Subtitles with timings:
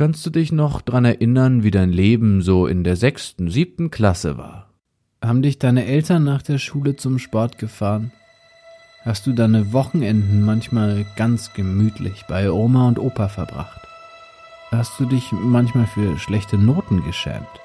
[0.00, 4.38] Kannst du dich noch dran erinnern, wie dein Leben so in der sechsten, siebten Klasse
[4.38, 4.70] war?
[5.22, 8.10] Haben dich deine Eltern nach der Schule zum Sport gefahren?
[9.04, 13.82] Hast du deine Wochenenden manchmal ganz gemütlich bei Oma und Opa verbracht?
[14.70, 17.60] Hast du dich manchmal für schlechte Noten geschämt?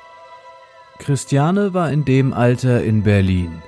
[0.99, 3.61] Christiane war in dem Alter in Berlin,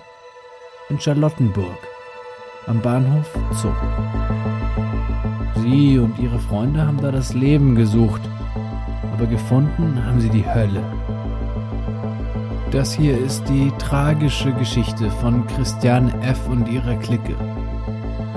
[0.89, 1.79] in Charlottenburg,
[2.65, 3.71] am Bahnhof Zoo.
[5.61, 8.29] Sie und ihre Freunde haben da das Leben gesucht,
[9.17, 10.83] aber gefunden haben sie die Hölle.
[12.69, 16.47] Das hier ist die tragische Geschichte von Christiane F.
[16.47, 17.35] und ihrer Clique.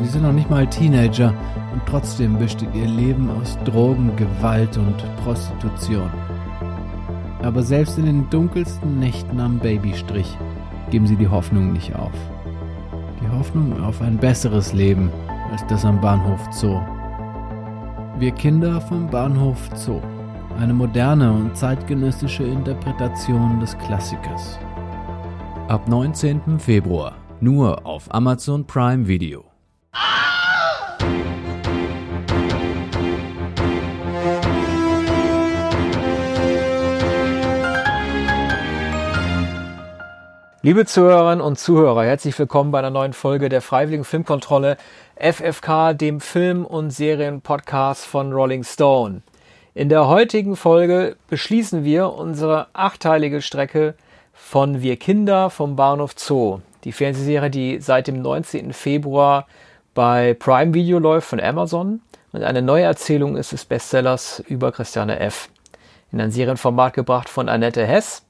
[0.00, 1.34] Sie sind noch nicht mal Teenager
[1.74, 6.10] und trotzdem besteht ihr Leben aus Drogen, Gewalt und Prostitution.
[7.42, 10.34] Aber selbst in den dunkelsten Nächten am Babystrich
[10.90, 12.16] geben sie die Hoffnung nicht auf.
[13.20, 15.10] Die Hoffnung auf ein besseres Leben
[15.52, 16.80] als das am Bahnhof Zoo.
[18.18, 20.00] Wir Kinder vom Bahnhof Zoo
[20.58, 24.58] eine moderne und zeitgenössische Interpretation des Klassikers.
[25.68, 26.58] Ab 19.
[26.58, 29.44] Februar nur auf Amazon Prime Video.
[40.62, 44.76] Liebe Zuhörerinnen und Zuhörer, herzlich willkommen bei einer neuen Folge der Freiwilligen Filmkontrolle
[45.16, 49.22] FFK, dem Film- und Serienpodcast von Rolling Stone.
[49.72, 53.94] In der heutigen Folge beschließen wir unsere achteilige Strecke
[54.32, 56.58] von Wir Kinder vom Bahnhof Zoo.
[56.82, 58.72] Die Fernsehserie, die seit dem 19.
[58.72, 59.46] Februar
[59.94, 62.00] bei Prime Video läuft von Amazon
[62.32, 65.48] und eine neue Erzählung ist des Bestsellers über Christiane F.
[66.10, 68.24] In ein Serienformat gebracht von Annette Hess.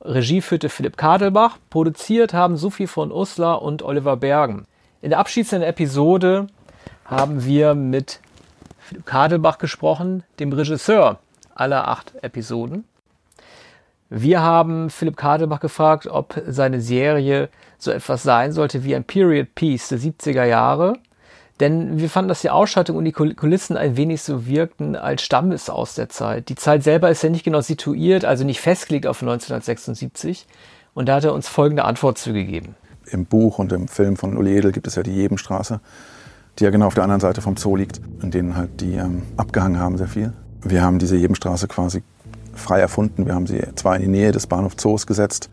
[0.00, 1.58] Regie führte Philipp Kadelbach.
[1.68, 4.64] Produziert haben Sophie von Uslar und Oliver Bergen.
[5.02, 6.46] In der abschließenden Episode
[7.04, 8.20] haben wir mit
[8.92, 11.18] Kadelbach gesprochen, dem Regisseur
[11.54, 12.84] aller acht Episoden.
[14.10, 17.48] Wir haben Philipp Kadelbach gefragt, ob seine Serie
[17.78, 20.94] so etwas sein sollte wie ein Period Piece der 70er Jahre.
[21.60, 25.54] Denn wir fanden, dass die Ausstattung und die Kulissen ein wenig so wirkten, als stamme
[25.54, 26.48] es aus der Zeit.
[26.48, 30.46] Die Zeit selber ist ja nicht genau situiert, also nicht festgelegt auf 1976.
[30.92, 32.74] Und da hat er uns folgende Antwort zugegeben.
[33.06, 35.80] Im Buch und im Film von Uli Edel gibt es ja die Jebenstraße
[36.58, 39.22] die ja genau auf der anderen Seite vom Zoo liegt, in denen halt die ähm,
[39.36, 40.32] abgehangen haben sehr viel.
[40.62, 42.02] Wir haben diese Jebenstraße quasi
[42.54, 43.26] frei erfunden.
[43.26, 45.50] Wir haben sie zwar in die Nähe des Bahnhof Zoos gesetzt,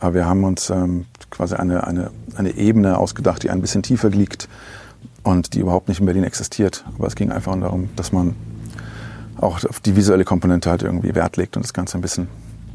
[0.00, 4.10] aber wir haben uns ähm, quasi eine, eine, eine Ebene ausgedacht, die ein bisschen tiefer
[4.10, 4.48] liegt
[5.22, 6.84] und die überhaupt nicht in Berlin existiert.
[6.96, 8.34] Aber es ging einfach darum, dass man
[9.38, 12.28] auch auf die visuelle Komponente halt irgendwie Wert legt und das Ganze ein bisschen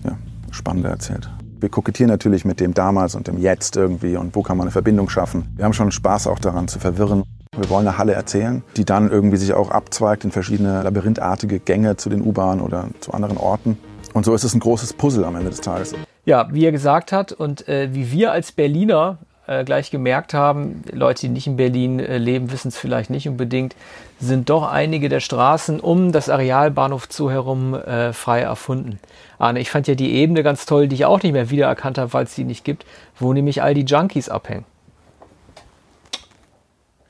[0.03, 0.17] ja,
[0.51, 1.29] spannender erzählt.
[1.59, 4.71] Wir kokettieren natürlich mit dem damals und dem Jetzt irgendwie und wo kann man eine
[4.71, 5.47] Verbindung schaffen.
[5.55, 7.23] Wir haben schon Spaß auch daran zu verwirren.
[7.57, 11.97] Wir wollen eine Halle erzählen, die dann irgendwie sich auch abzweigt in verschiedene labyrinthartige Gänge
[11.97, 13.77] zu den U-Bahnen oder zu anderen Orten.
[14.13, 15.93] Und so ist es ein großes Puzzle am Ende des Tages.
[16.23, 19.17] Ja, wie er gesagt hat und äh, wie wir als Berliner
[19.47, 23.27] äh, gleich gemerkt haben, Leute, die nicht in Berlin äh, leben, wissen es vielleicht nicht
[23.27, 23.75] unbedingt,
[24.17, 28.97] sind doch einige der Straßen um das Areal Bahnhof Zoo herum äh, frei erfunden.
[29.39, 32.13] Arne, ich fand ja die Ebene ganz toll, die ich auch nicht mehr wiedererkannt habe,
[32.13, 32.85] weil es die nicht gibt,
[33.19, 34.63] wo nämlich all die Junkies abhängen.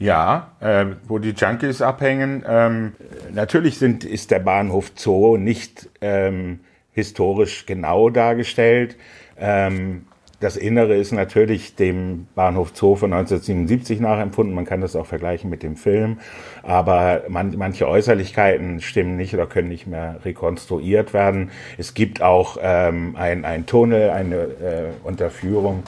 [0.02, 2.44] Ja, äh, wo die Junkies abhängen.
[2.48, 2.94] Ähm,
[3.32, 8.98] natürlich sind, ist der Bahnhof Zoo nicht ähm, historisch genau dargestellt.
[9.38, 10.08] Ähm,
[10.40, 14.56] das Innere ist natürlich dem Bahnhof Zoo von 1977 nachempfunden.
[14.56, 16.18] Man kann das auch vergleichen mit dem Film.
[16.64, 21.52] Aber man, manche Äußerlichkeiten stimmen nicht oder können nicht mehr rekonstruiert werden.
[21.78, 25.84] Es gibt auch ähm, ein, Tunnel, eine äh, Unterführung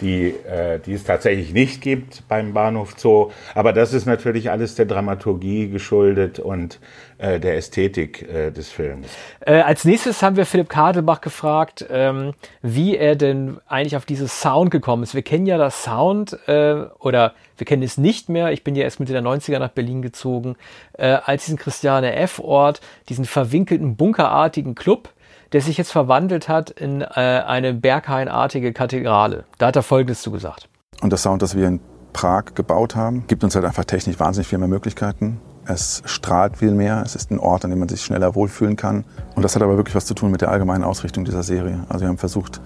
[0.00, 3.30] die, äh, die es tatsächlich nicht gibt beim Bahnhof Zoo.
[3.54, 6.80] Aber das ist natürlich alles der Dramaturgie geschuldet und
[7.18, 9.08] äh, der Ästhetik äh, des Films.
[9.40, 12.32] Äh, als nächstes haben wir Philipp Kadelbach gefragt, ähm,
[12.62, 15.14] wie er denn eigentlich auf dieses Sound gekommen ist.
[15.14, 18.52] Wir kennen ja das Sound äh, oder wir kennen es nicht mehr.
[18.52, 20.56] Ich bin ja erst Mitte der 90er nach Berlin gezogen,
[20.92, 25.10] äh, als diesen Christiane F-Ort, diesen verwinkelten bunkerartigen Club,
[25.52, 29.44] der sich jetzt verwandelt hat in äh, eine berghainartige Kathedrale.
[29.58, 30.68] Da hat er Folgendes zugesagt.
[31.00, 31.80] Und das Sound, das wir in
[32.12, 35.40] Prag gebaut haben, gibt uns halt einfach technisch wahnsinnig viel mehr Möglichkeiten.
[35.66, 37.02] Es strahlt viel mehr.
[37.04, 39.04] Es ist ein Ort, an dem man sich schneller wohlfühlen kann.
[39.36, 41.84] Und das hat aber wirklich was zu tun mit der allgemeinen Ausrichtung dieser Serie.
[41.88, 42.60] Also wir haben versucht,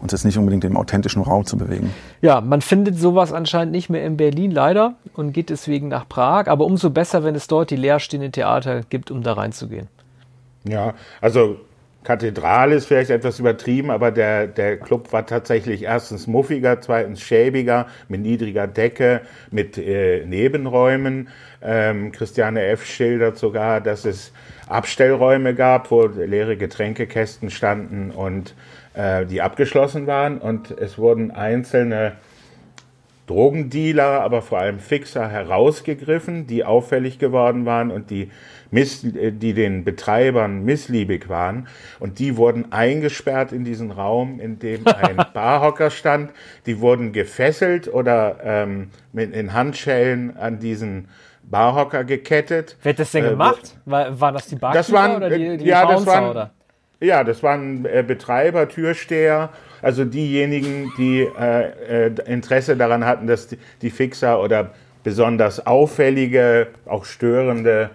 [0.00, 1.94] uns jetzt nicht unbedingt im authentischen Raum zu bewegen.
[2.20, 6.48] Ja, man findet sowas anscheinend nicht mehr in Berlin leider und geht deswegen nach Prag.
[6.48, 9.86] Aber umso besser, wenn es dort die leerstehenden Theater gibt, um da reinzugehen.
[10.64, 11.56] Ja, also
[12.04, 17.86] Kathedrale ist vielleicht etwas übertrieben, aber der, der Club war tatsächlich erstens muffiger, zweitens schäbiger,
[18.08, 19.20] mit niedriger Decke,
[19.50, 21.28] mit äh, Nebenräumen.
[21.62, 22.84] Ähm, Christiane F.
[22.84, 24.32] schildert sogar, dass es
[24.66, 28.54] Abstellräume gab, wo leere Getränkekästen standen und
[28.94, 30.38] äh, die abgeschlossen waren.
[30.38, 32.14] Und es wurden einzelne
[33.26, 38.30] Drogendealer, aber vor allem Fixer herausgegriffen, die auffällig geworden waren und die,
[38.70, 41.68] miss, äh, die den Betreibern missliebig waren.
[42.00, 46.32] Und die wurden eingesperrt in diesen Raum, in dem ein Barhocker stand.
[46.66, 51.08] Die wurden gefesselt oder ähm, mit, in Handschellen an diesen
[51.44, 52.76] Barhocker gekettet.
[52.82, 53.78] Wer hat das denn Äh, gemacht?
[53.84, 56.50] War, waren das die Barkeeper das waren, oder die, die ja, das Bouncer, waren, oder?
[57.02, 59.50] Ja, das waren äh, Betreiber, Türsteher,
[59.82, 64.70] also diejenigen, die äh, äh, Interesse daran hatten, dass die, die Fixer oder
[65.02, 67.90] besonders auffällige, auch störende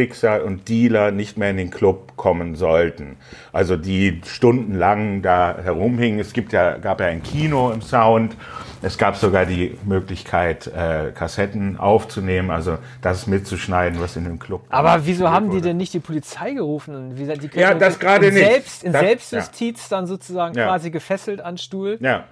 [0.00, 3.16] Fixer und Dealer nicht mehr in den Club kommen sollten.
[3.50, 6.20] Also die stundenlang da herumhingen.
[6.20, 8.36] Es gibt ja, gab ja ein Kino im Sound.
[8.82, 14.66] Es gab sogar die Möglichkeit, äh, Kassetten aufzunehmen, also das mitzuschneiden, was in dem Club.
[14.68, 15.68] Aber wieso haben die wurde.
[15.68, 16.94] denn nicht die Polizei gerufen?
[16.94, 18.44] Und Wie, gesagt, die Ja, das gerade nicht.
[18.44, 20.66] Selbst, in Das- Selbstjustiz dann sozusagen Ja.
[20.66, 21.96] quasi gefesselt an Stuhl.
[22.02, 22.24] Ja.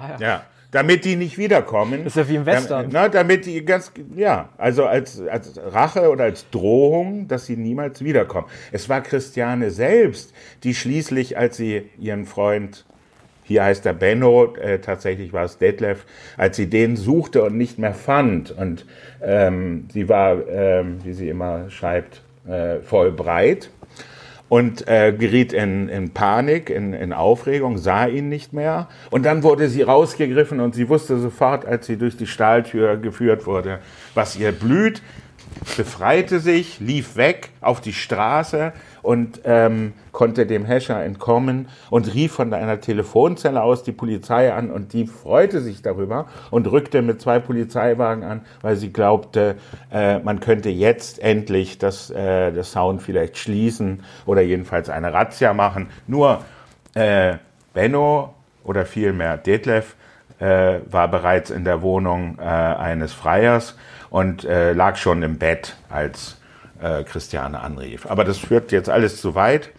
[0.00, 0.26] Ah, ja.
[0.26, 2.04] Ja, damit die nicht wiederkommen.
[2.04, 2.88] Das ist ja wie im Western.
[2.92, 8.02] Na, damit die ganz, ja, also als, als Rache oder als Drohung, dass sie niemals
[8.02, 8.46] wiederkommen.
[8.72, 10.32] Es war Christiane selbst,
[10.62, 12.84] die schließlich, als sie ihren Freund,
[13.44, 16.04] hier heißt er Benno, äh, tatsächlich war es Detlef,
[16.36, 18.52] als sie den suchte und nicht mehr fand.
[18.52, 18.86] Und
[19.20, 23.70] ähm, sie war, ähm, wie sie immer schreibt, äh, voll breit
[24.50, 28.88] und äh, geriet in, in Panik, in, in Aufregung, sah ihn nicht mehr.
[29.10, 33.46] Und dann wurde sie rausgegriffen und sie wusste sofort, als sie durch die Stahltür geführt
[33.46, 33.78] wurde,
[34.12, 35.02] was ihr blüht,
[35.76, 38.72] befreite sich, lief weg auf die Straße
[39.02, 44.70] und ähm, konnte dem Hescher entkommen und rief von einer Telefonzelle aus die Polizei an
[44.70, 49.56] und die freute sich darüber und rückte mit zwei Polizeiwagen an, weil sie glaubte,
[49.92, 55.54] äh, man könnte jetzt endlich das, äh, das Sound vielleicht schließen oder jedenfalls eine Razzia
[55.54, 55.88] machen.
[56.06, 56.42] Nur
[56.94, 57.34] äh,
[57.72, 58.34] Benno
[58.64, 59.94] oder vielmehr Detlef
[60.38, 63.76] äh, war bereits in der Wohnung äh, eines Freiers
[64.10, 66.36] und äh, lag schon im Bett, als
[66.82, 68.06] äh, Christiane anrief.
[68.10, 69.70] Aber das führt jetzt alles zu weit.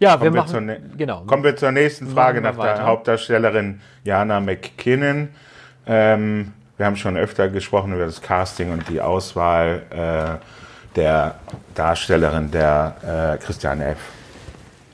[0.00, 1.22] Ja, wir Kommen wir, machen, zur, ne- genau.
[1.26, 2.74] kommen wir zur nächsten Frage wir nach weiter.
[2.74, 5.28] der Hauptdarstellerin Jana McKinnon.
[5.86, 11.34] Ähm, wir haben schon öfter gesprochen über das Casting und die Auswahl äh, der
[11.74, 13.98] Darstellerin der äh, Christiane F.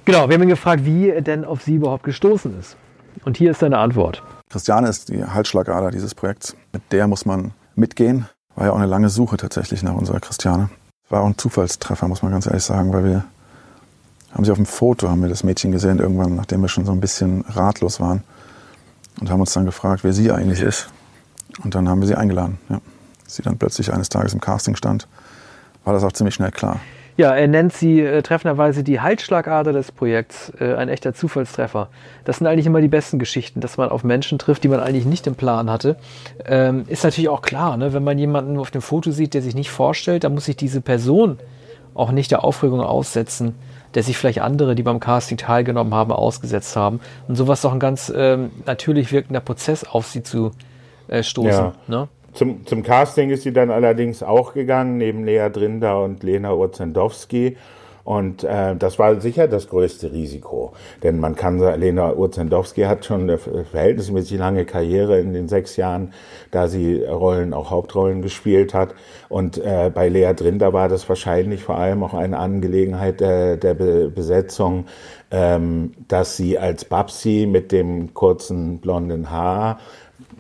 [0.07, 2.77] Genau, wir haben ihn gefragt, wie er denn auf sie überhaupt gestoßen ist.
[3.25, 4.23] Und hier ist seine Antwort.
[4.51, 6.57] Christiane ist die Halsschlagader dieses Projekts.
[6.73, 8.27] Mit der muss man mitgehen.
[8.57, 10.71] War ja auch eine lange Suche tatsächlich nach unserer Christiane.
[11.09, 13.25] War auch ein Zufallstreffer, muss man ganz ehrlich sagen, weil wir
[14.33, 16.93] haben sie auf dem Foto, haben wir das Mädchen gesehen, irgendwann, nachdem wir schon so
[16.93, 18.23] ein bisschen ratlos waren.
[19.21, 20.89] Und haben uns dann gefragt, wer sie eigentlich ist.
[21.63, 22.59] Und dann haben wir sie eingeladen.
[22.69, 22.81] Ja.
[23.27, 25.07] Sie dann plötzlich eines Tages im Casting stand,
[25.85, 26.81] war das auch ziemlich schnell klar.
[27.17, 31.89] Ja, er nennt sie äh, treffenderweise die Halsschlagader des Projekts, äh, ein echter Zufallstreffer.
[32.25, 35.07] Das sind eigentlich immer die besten Geschichten, dass man auf Menschen trifft, die man eigentlich
[35.07, 35.97] nicht im Plan hatte.
[36.45, 37.93] Ähm, ist natürlich auch klar, ne?
[37.93, 40.81] wenn man jemanden auf dem Foto sieht, der sich nicht vorstellt, dann muss sich diese
[40.81, 41.39] Person
[41.95, 43.55] auch nicht der Aufregung aussetzen,
[43.95, 46.99] der sich vielleicht andere, die beim Casting teilgenommen haben, ausgesetzt haben.
[47.29, 50.51] Und sowas ist doch ein ganz ähm, natürlich wirkender Prozess auf sie zu
[51.07, 51.51] äh, stoßen.
[51.51, 51.73] Ja.
[51.87, 52.09] Ne?
[52.35, 57.57] Zum, zum Casting ist sie dann allerdings auch gegangen, neben Lea Drinder und Lena Urzendowski.
[58.05, 60.75] Und äh, das war sicher das größte Risiko.
[61.03, 65.77] Denn man kann sagen, Lena Urzendowski hat schon eine verhältnismäßig lange Karriere in den sechs
[65.77, 66.13] Jahren,
[66.51, 68.95] da sie Rollen, auch Hauptrollen gespielt hat.
[69.31, 73.73] Und äh, bei Lea Drinder war das wahrscheinlich vor allem auch eine Angelegenheit der, der
[73.73, 74.85] Be Besetzung,
[75.31, 79.79] ähm, dass sie als Babsi mit dem kurzen blonden Haar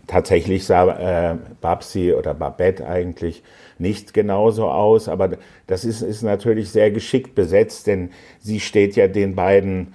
[0.07, 3.43] Tatsächlich sah äh, Babsi oder Babette eigentlich
[3.79, 5.31] nicht genauso aus, aber
[5.67, 9.95] das ist, ist natürlich sehr geschickt besetzt, denn sie steht ja den beiden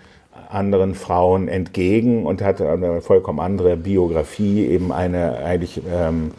[0.49, 6.31] anderen Frauen entgegen und hat eine vollkommen andere Biografie, eben eine eigentlich ähm,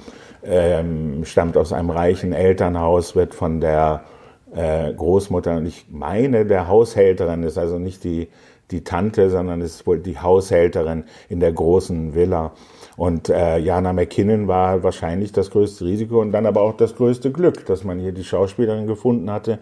[0.42, 4.04] ähm, stammt aus einem reichen Elternhaus, wird von der
[4.54, 8.28] äh, Großmutter, und ich meine, der Haushälterin ist also nicht die,
[8.70, 12.52] die Tante, sondern ist wohl die Haushälterin in der großen Villa.
[13.00, 17.32] Und äh, Jana McKinnon war wahrscheinlich das größte Risiko und dann aber auch das größte
[17.32, 19.58] Glück, dass man hier die Schauspielerin gefunden hatte,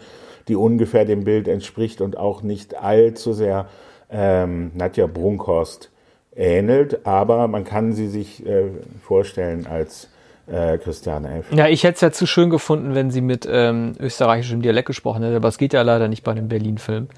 [0.48, 3.68] die ungefähr dem Bild entspricht und auch nicht allzu sehr
[4.10, 5.92] ähm, Nadja Brunkhorst
[6.34, 8.70] ähnelt, aber man kann sie sich äh,
[9.04, 10.08] vorstellen als
[10.50, 11.52] äh, Christiane F.
[11.52, 15.22] Ja, ich hätte es ja zu schön gefunden, wenn sie mit ähm, österreichischem Dialekt gesprochen
[15.22, 17.08] hätte, aber es geht ja leider nicht bei dem Berlin-Film.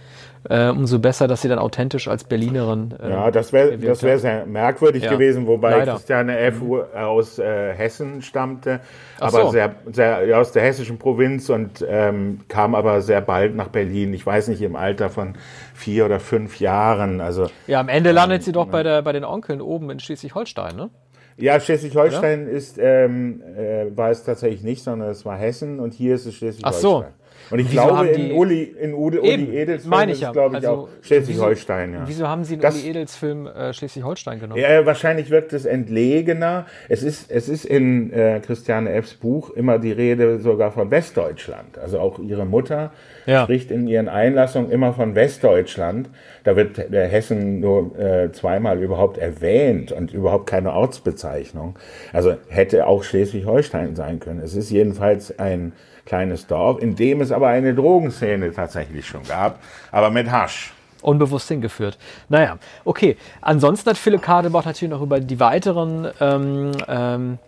[0.49, 2.95] Äh, umso besser, dass sie dann authentisch als Berlinerin.
[2.99, 5.13] Äh, ja, das wäre das wär sehr merkwürdig ja.
[5.13, 5.93] gewesen, wobei Leider.
[5.93, 6.63] Christiane F.
[6.63, 6.81] Mhm.
[6.95, 8.81] aus äh, Hessen stammte,
[9.19, 9.51] aber so.
[9.51, 14.15] sehr, sehr ja, aus der hessischen Provinz und ähm, kam aber sehr bald nach Berlin.
[14.15, 15.35] Ich weiß nicht, im Alter von
[15.75, 17.21] vier oder fünf Jahren.
[17.21, 20.01] Also, ja, am Ende landet ähm, sie doch bei, der, bei den Onkeln oben in
[20.01, 20.89] Schleswig-Holstein, ne?
[21.37, 26.15] Ja, Schleswig-Holstein ist, ähm, äh, war es tatsächlich nicht, sondern es war Hessen und hier
[26.15, 26.75] ist es Schleswig-Holstein.
[26.75, 27.05] Ach so.
[27.51, 30.67] Und ich wieso glaube, in Uli, in Uli, Uli Edels Film ist es, glaube ich,
[30.67, 31.95] also, auch Schleswig-Holstein.
[31.95, 32.03] Ja.
[32.07, 34.61] Wieso haben Sie in Uli Edels Film äh, Schleswig-Holstein genommen?
[34.61, 36.67] Ja, wahrscheinlich wirkt es entlegener.
[36.89, 41.79] Es ist, es ist in äh, Christiane Effs Buch immer die Rede sogar von Westdeutschland.
[41.79, 42.93] Also auch ihre Mutter
[43.27, 43.43] ja.
[43.43, 46.09] spricht in ihren Einlassungen immer von Westdeutschland.
[46.45, 51.79] Da wird der Hessen nur äh, zweimal überhaupt erwähnt und überhaupt keine Ortsbezeichnung.
[52.13, 54.41] Also hätte auch Schleswig-Holstein sein können.
[54.41, 55.73] Es ist jedenfalls ein
[56.05, 59.61] kleines Dorf, in dem es aber eine Drogenszene tatsächlich schon gab,
[59.93, 60.73] aber mit Hasch.
[61.03, 61.99] Unbewusst hingeführt.
[62.29, 63.17] Naja, okay.
[63.41, 67.39] Ansonsten hat Philipp Kadebach natürlich noch über die weiteren ähm, ähm,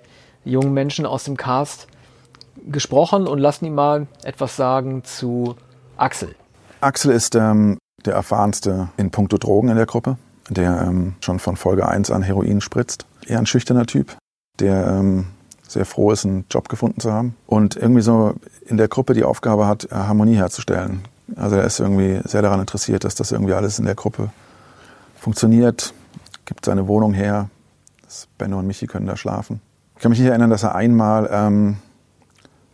[0.45, 1.87] jungen Menschen aus dem Cast
[2.67, 5.57] gesprochen und lassen ihn mal etwas sagen zu
[5.97, 6.35] Axel.
[6.81, 10.17] Axel ist ähm, der erfahrenste in puncto Drogen in der Gruppe,
[10.49, 13.07] der ähm, schon von Folge 1 an Heroin spritzt.
[13.27, 14.17] Eher ein schüchterner Typ,
[14.59, 15.27] der ähm,
[15.73, 18.35] sehr froh ist, einen Job gefunden zu haben und irgendwie so
[18.67, 21.03] in der Gruppe die Aufgabe hat, äh, Harmonie herzustellen.
[21.37, 24.31] Also er ist irgendwie sehr daran interessiert, dass das irgendwie alles in der Gruppe
[25.19, 25.95] funktioniert,
[26.45, 27.49] gibt seine Wohnung her.
[28.37, 29.63] Benno und Michi können da schlafen.
[29.97, 31.77] Ich kann mich nicht erinnern, dass er einmal ähm,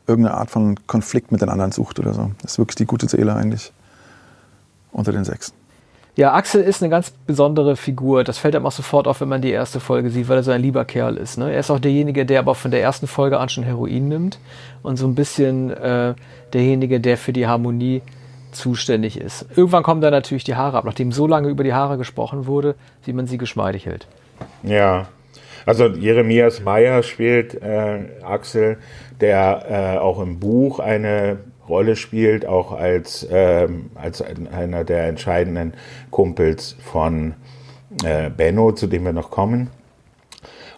[0.09, 2.33] irgendeine Art von Konflikt mit den anderen sucht oder so.
[2.43, 3.73] Das ist wirklich die gute Seele eigentlich
[4.91, 5.55] unter den Sechsen.
[6.19, 8.25] Ja, Axel ist eine ganz besondere Figur.
[8.25, 10.51] Das fällt einem auch sofort auf, wenn man die erste Folge sieht, weil er so
[10.51, 11.39] ein lieber Kerl ist.
[11.39, 11.53] Ne?
[11.53, 14.41] Er ist auch derjenige, der aber von der ersten Folge an schon Heroin nimmt
[14.83, 16.15] und so ein bisschen äh,
[16.53, 18.03] derjenige, der für die Harmonie
[18.51, 19.47] zuständig ist.
[19.55, 20.85] Irgendwann kommen dann natürlich die Haare ab.
[20.85, 24.09] Nachdem so lange über die Haare gesprochen wurde, wie man sie geschmeidig hält.
[24.65, 25.07] Ja,
[25.67, 28.79] also Jeremias Meyer spielt äh, Axel,
[29.21, 35.75] der äh, auch im Buch eine Rolle spielt, auch als, ähm, als einer der entscheidenden
[36.11, 37.35] Kumpels von
[38.05, 39.71] äh, Benno, zu dem wir noch kommen.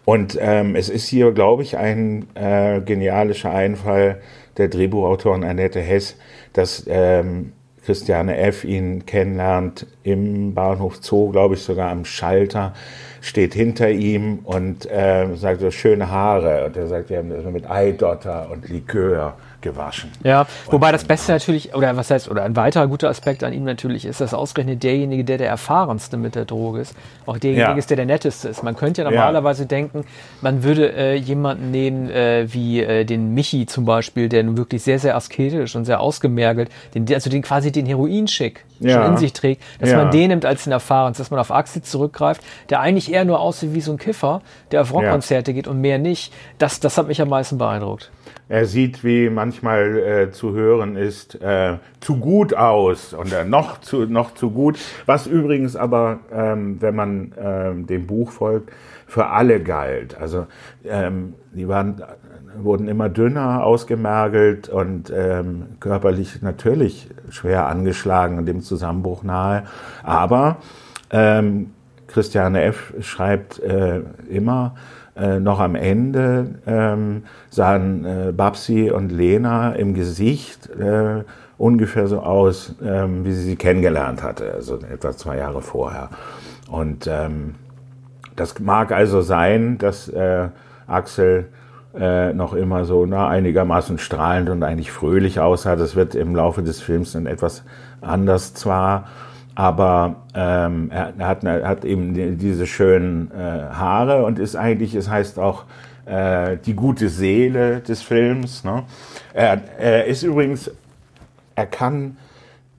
[0.04, 4.20] Und ähm, es ist hier, glaube ich, ein äh, genialischer Einfall
[4.56, 6.16] der Drehbuchautorin Annette Hess,
[6.52, 7.52] dass ähm,
[7.84, 8.64] Christiane F.
[8.64, 12.74] ihn kennenlernt im Bahnhof Zoo, glaube ich, sogar am Schalter,
[13.20, 16.66] steht hinter ihm und äh, sagt so schöne Haare.
[16.66, 20.10] Und er sagt, wir haben das mit Eidotter und Likör gewaschen.
[20.22, 23.64] Ja, wobei das Beste natürlich, oder was heißt, oder ein weiterer guter Aspekt an ihm
[23.64, 26.94] natürlich ist, dass ausgerechnet derjenige, der der erfahrenste mit der Droge ist,
[27.26, 27.76] auch derjenige ja.
[27.76, 28.62] ist, der der netteste ist.
[28.62, 29.68] Man könnte ja normalerweise ja.
[29.68, 30.04] denken,
[30.40, 34.82] man würde äh, jemanden nehmen äh, wie äh, den Michi zum Beispiel, der nun wirklich
[34.82, 39.02] sehr, sehr asketisch und sehr ausgemergelt, den, also den quasi den Heroinschick ja.
[39.02, 41.82] schon in sich trägt, dass man den nimmt als den erfahrensten, dass man auf Axel
[41.82, 45.80] zurückgreift, der eigentlich eher nur aussieht wie so ein Kiffer, der auf Rockkonzerte geht und
[45.80, 46.32] mehr nicht.
[46.58, 48.10] Das, das hat mich am meisten beeindruckt.
[48.48, 53.80] Er sieht, wie manchmal äh, zu hören ist, äh, zu gut aus und äh, noch,
[53.80, 54.78] zu, noch zu gut.
[55.06, 58.70] Was übrigens aber, ähm, wenn man ähm, dem Buch folgt,
[59.08, 60.16] für alle galt.
[60.16, 60.46] Also
[60.84, 62.00] ähm, die waren,
[62.62, 69.64] wurden immer dünner ausgemergelt und ähm, körperlich natürlich schwer angeschlagen und dem Zusammenbruch nahe.
[70.04, 70.58] Aber
[71.10, 71.72] ähm,
[72.12, 72.92] Christiane F.
[73.00, 74.74] schreibt äh, immer,
[75.16, 81.24] äh, noch am Ende ähm, sahen äh, Babsi und Lena im Gesicht äh,
[81.58, 86.10] ungefähr so aus, ähm, wie sie sie kennengelernt hatte, also etwa zwei Jahre vorher.
[86.70, 87.56] Und ähm,
[88.36, 90.48] das mag also sein, dass äh,
[90.86, 91.48] Axel
[91.98, 95.76] äh, noch immer so na, einigermaßen strahlend und eigentlich fröhlich aussah.
[95.76, 97.64] Das wird im Laufe des Films dann etwas
[98.00, 99.08] anders zwar,
[99.54, 105.10] aber ähm, er, hat, er, hat, eben diese schönen äh, Haare und ist eigentlich, es
[105.10, 105.64] heißt auch
[106.06, 108.64] äh, die gute Seele des Films.
[108.64, 108.84] Ne?
[109.34, 110.70] Er, er ist übrigens,
[111.54, 112.16] er kann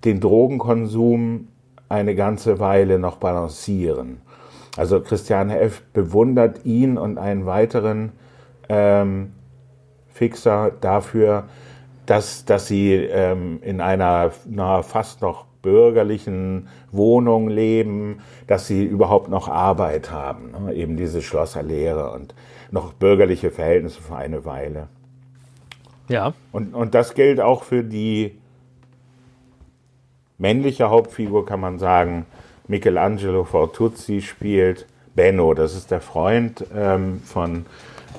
[0.05, 1.47] den Drogenkonsum
[1.89, 4.21] eine ganze Weile noch balancieren.
[4.77, 5.81] Also Christiane F.
[5.93, 8.13] bewundert ihn und einen weiteren
[8.69, 9.33] ähm,
[10.13, 11.43] Fixer dafür,
[12.05, 19.29] dass, dass sie ähm, in einer na, fast noch bürgerlichen Wohnung leben, dass sie überhaupt
[19.29, 20.73] noch Arbeit haben, ne?
[20.73, 22.33] eben diese Schlosserlehre und
[22.71, 24.87] noch bürgerliche Verhältnisse für eine Weile.
[26.07, 26.33] Ja.
[26.51, 28.37] Und, und das gilt auch für die
[30.37, 32.25] männliche Hauptfigur, kann man sagen.
[32.67, 37.65] Michelangelo Fortuzzi spielt Benno, das ist der Freund ähm, von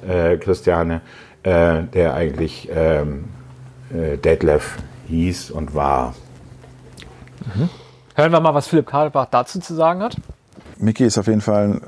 [0.07, 1.01] äh, Christiane,
[1.43, 3.25] äh, der eigentlich ähm,
[3.93, 6.15] äh, Detlef hieß und war.
[7.55, 7.69] Mhm.
[8.15, 10.17] Hören wir mal, was Philipp Karlbach dazu zu sagen hat.
[10.79, 11.83] Mickey ist auf jeden Fall ein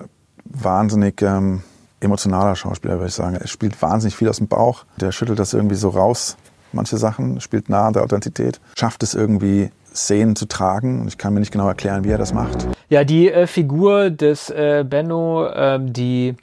[0.45, 1.63] wahnsinnig ähm,
[2.01, 3.37] emotionaler Schauspieler, würde ich sagen.
[3.37, 4.85] Er spielt wahnsinnig viel aus dem Bauch.
[4.97, 6.37] Der schüttelt das irgendwie so raus,
[6.73, 11.01] manche Sachen, spielt nah an der Authentizität, schafft es irgendwie, Szenen zu tragen.
[11.01, 12.67] Und ich kann mir nicht genau erklären, wie er das macht.
[12.89, 16.35] Ja, die äh, Figur des äh, Benno, äh, die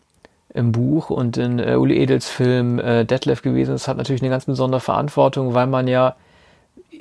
[0.53, 4.29] im Buch und in äh, Uli Edels Film äh, Detlef gewesen ist, hat natürlich eine
[4.29, 6.15] ganz besondere Verantwortung, weil man ja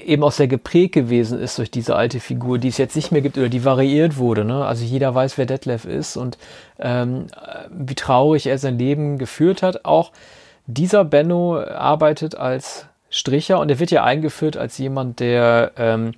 [0.07, 3.23] eben auch sehr geprägt gewesen ist durch diese alte Figur, die es jetzt nicht mehr
[3.23, 4.45] gibt oder die variiert wurde.
[4.45, 4.65] Ne?
[4.65, 6.39] Also jeder weiß, wer Detlef ist und
[6.79, 7.27] ähm,
[7.71, 9.85] wie traurig er sein Leben geführt hat.
[9.85, 10.13] Auch
[10.67, 16.13] dieser Benno arbeitet als Stricher und er wird ja eingeführt als jemand, der ähm,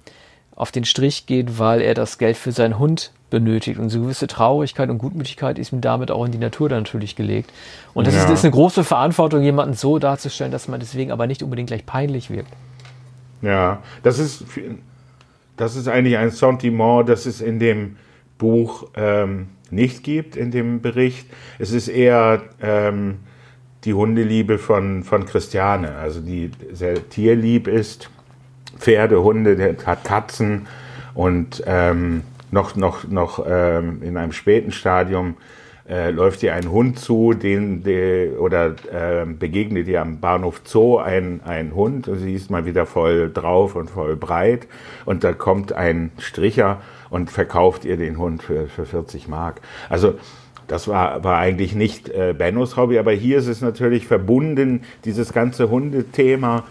[0.54, 3.80] auf den Strich geht, weil er das Geld für seinen Hund benötigt.
[3.80, 7.16] Und so gewisse Traurigkeit und Gutmütigkeit ist ihm damit auch in die Natur dann natürlich
[7.16, 7.50] gelegt.
[7.94, 8.24] Und das ja.
[8.24, 11.86] ist, ist, eine große Verantwortung, jemanden so darzustellen, dass man deswegen aber nicht unbedingt gleich
[11.86, 12.52] peinlich wirkt.
[13.42, 14.44] Ja, das ist,
[15.56, 17.96] das ist eigentlich ein Sentiment, das es in dem
[18.38, 21.26] Buch ähm, nicht gibt, in dem Bericht.
[21.58, 23.18] Es ist eher ähm,
[23.84, 28.10] die Hundeliebe von, von Christiane, also die sehr tierlieb ist.
[28.78, 30.66] Pferde, Hunde, der hat Katzen
[31.14, 35.36] und ähm, noch, noch, noch ähm, in einem späten Stadium
[35.88, 40.98] äh, läuft ihr ein Hund zu, den die, oder äh, begegnet ihr am Bahnhof Zoo
[40.98, 44.68] ein, ein Hund und sie ist mal wieder voll drauf und voll breit
[45.04, 49.60] und da kommt ein Stricher und verkauft ihr den Hund für, für 40 Mark.
[49.88, 50.14] Also
[50.68, 55.32] das war, war eigentlich nicht äh, Bennos Hobby, aber hier ist es natürlich verbunden, dieses
[55.32, 56.64] ganze Hundethema,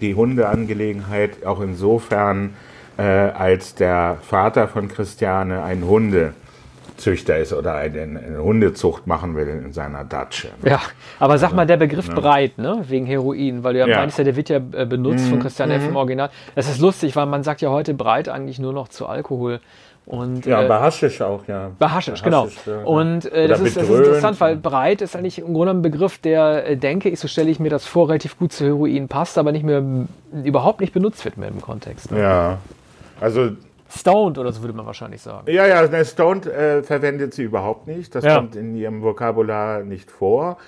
[0.00, 2.54] die Hundeangelegenheit, auch insofern,
[2.98, 6.34] äh, als der Vater von Christiane ein Hunde
[6.96, 10.48] Züchter ist oder eine, eine, Hundezucht machen will in seiner Datsche.
[10.64, 10.80] Ja,
[11.18, 12.14] aber sag mal, der Begriff ja.
[12.14, 12.84] breit, ne?
[12.88, 13.98] wegen Heroin, weil du ja, ja.
[13.98, 15.30] meinst, der wird ja äh, benutzt mhm.
[15.30, 15.84] von Christian F.
[15.84, 15.96] im mhm.
[15.96, 16.30] Original.
[16.54, 19.60] Das ist lustig, weil man sagt ja heute breit eigentlich nur noch zu Alkohol.
[20.06, 21.72] Und, ja, äh, bei Haschisch auch, ja.
[21.80, 22.48] Bei Haschisch, genau.
[22.64, 22.84] Ja.
[22.84, 26.18] Und äh, das, ist, das, ist, interessant, weil breit ist eigentlich im Grunde ein Begriff,
[26.18, 29.36] der, äh, denke ich, so stelle ich mir das vor, relativ gut zu Heroin passt,
[29.36, 29.82] aber nicht mehr,
[30.44, 32.12] überhaupt nicht benutzt wird mehr im Kontext.
[32.12, 32.20] Ne?
[32.20, 32.58] Ja,
[33.20, 33.50] also
[33.88, 35.50] Stoned oder so würde man wahrscheinlich sagen.
[35.50, 38.14] Ja, ja, ne, Stoned äh, verwendet sie überhaupt nicht.
[38.14, 38.36] Das ja.
[38.36, 40.58] kommt in ihrem Vokabular nicht vor.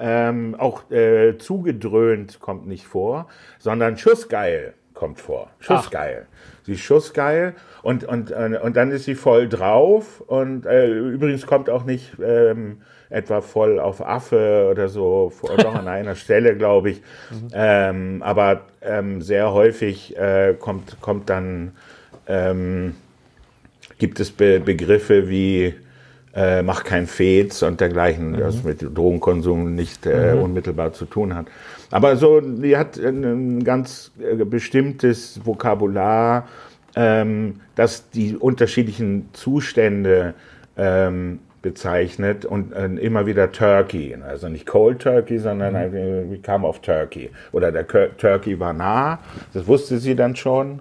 [0.00, 3.26] Ähm, auch äh, zugedröhnt kommt nicht vor,
[3.58, 5.50] sondern Schussgeil kommt vor.
[5.58, 6.26] Schussgeil.
[6.28, 6.64] Ach.
[6.64, 11.46] Sie ist schussgeil und, und, äh, und dann ist sie voll drauf und äh, übrigens
[11.46, 16.90] kommt auch nicht ähm, etwa voll auf Affe oder so, doch an einer Stelle, glaube
[16.90, 17.02] ich.
[17.30, 17.48] Mhm.
[17.52, 21.72] Ähm, aber ähm, sehr häufig äh, kommt, kommt dann
[22.28, 22.94] ähm,
[23.98, 25.74] gibt es Be Begriffe wie
[26.34, 28.38] äh, mach kein Fez und dergleichen, mhm.
[28.38, 30.42] das mit Drogenkonsum nicht äh, mhm.
[30.42, 31.46] unmittelbar zu tun hat.
[31.90, 36.46] Aber so, die hat ein ganz äh, bestimmtes Vokabular,
[36.94, 40.34] ähm, das die unterschiedlichen Zustände
[40.76, 44.16] ähm, bezeichnet und äh, immer wieder Turkey.
[44.22, 46.30] Also nicht Cold Turkey, sondern mhm.
[46.30, 47.30] wir kamen auf Turkey.
[47.52, 49.18] Oder der Turkey war nah,
[49.54, 50.80] das wusste sie dann schon.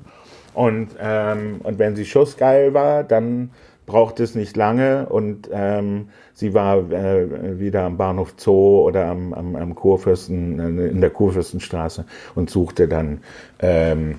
[0.57, 3.51] Und, ähm, und wenn sie schussgeil war, dann
[3.85, 9.35] braucht es nicht lange und ähm, sie war äh, wieder am Bahnhof Zoo oder am,
[9.35, 13.21] am, am Kurfürsten, äh, in der Kurfürstenstraße und suchte dann
[13.59, 14.15] ähm,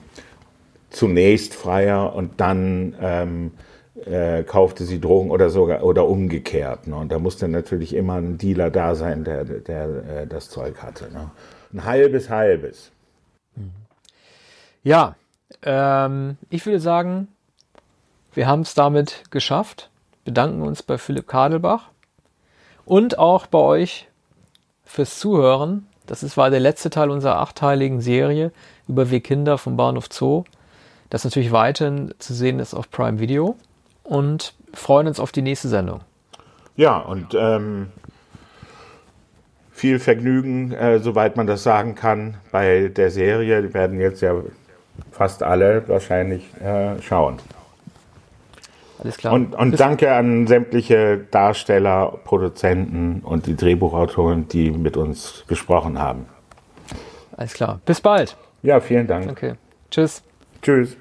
[0.90, 3.50] zunächst Freier und dann ähm,
[4.04, 6.86] äh, kaufte sie Drogen oder sogar oder umgekehrt.
[6.86, 6.94] Ne?
[6.94, 9.88] Und da musste natürlich immer ein Dealer da sein, der, der
[10.22, 11.12] äh, das Zeug hatte.
[11.12, 11.32] Ne?
[11.72, 12.92] Ein halbes, halbes.
[14.84, 15.16] Ja,
[15.62, 17.28] ähm, ich würde sagen,
[18.34, 19.90] wir haben es damit geschafft.
[20.24, 21.88] Bedanken uns bei Philipp Kadelbach
[22.84, 24.08] und auch bei euch
[24.84, 25.86] fürs Zuhören.
[26.06, 28.52] Das ist, war der letzte Teil unserer achteiligen Serie
[28.86, 30.44] über Wir Kinder vom Bahnhof Zoo.
[31.10, 33.56] Das natürlich weiterhin zu sehen ist auf Prime Video
[34.04, 36.00] und freuen uns auf die nächste Sendung.
[36.76, 37.88] Ja, und ähm,
[39.72, 43.62] viel Vergnügen, äh, soweit man das sagen kann, bei der Serie.
[43.62, 44.34] Die werden jetzt ja
[45.10, 47.38] fast alle wahrscheinlich äh, schauen.
[49.02, 49.32] Alles klar.
[49.32, 56.26] Und, und danke an sämtliche Darsteller, Produzenten und die Drehbuchautoren, die mit uns gesprochen haben.
[57.36, 57.80] Alles klar.
[57.84, 58.36] Bis bald.
[58.62, 59.30] Ja, vielen Dank.
[59.30, 59.54] Okay.
[59.90, 60.22] Tschüss.
[60.62, 60.96] Tschüss.